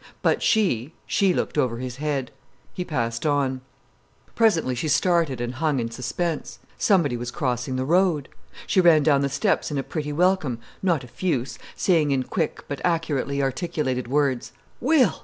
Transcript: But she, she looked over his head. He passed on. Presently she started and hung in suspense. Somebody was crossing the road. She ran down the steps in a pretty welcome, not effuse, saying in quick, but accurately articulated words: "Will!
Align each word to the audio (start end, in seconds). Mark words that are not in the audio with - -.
But 0.23 0.41
she, 0.41 0.95
she 1.05 1.31
looked 1.31 1.59
over 1.59 1.77
his 1.77 1.97
head. 1.97 2.31
He 2.73 2.83
passed 2.83 3.23
on. 3.23 3.61
Presently 4.33 4.73
she 4.73 4.87
started 4.87 5.39
and 5.39 5.53
hung 5.53 5.79
in 5.79 5.91
suspense. 5.91 6.57
Somebody 6.79 7.15
was 7.15 7.29
crossing 7.29 7.75
the 7.75 7.85
road. 7.85 8.27
She 8.65 8.81
ran 8.81 9.03
down 9.03 9.21
the 9.21 9.29
steps 9.29 9.69
in 9.69 9.77
a 9.77 9.83
pretty 9.83 10.11
welcome, 10.11 10.57
not 10.81 11.03
effuse, 11.03 11.59
saying 11.75 12.09
in 12.09 12.23
quick, 12.23 12.65
but 12.67 12.81
accurately 12.83 13.43
articulated 13.43 14.07
words: 14.07 14.53
"Will! 14.79 15.19